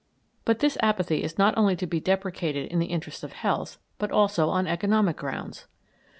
But 0.45 0.57
this 0.61 0.79
apathy 0.81 1.21
is 1.21 1.37
not 1.37 1.55
only 1.55 1.75
to 1.75 1.85
be 1.85 1.99
deprecated 1.99 2.71
in 2.71 2.79
the 2.79 2.87
interests 2.87 3.21
of 3.21 3.33
health, 3.33 3.77
but 3.99 4.09
also 4.11 4.49
on 4.49 4.65
economic 4.65 5.15
grounds. 5.17 5.67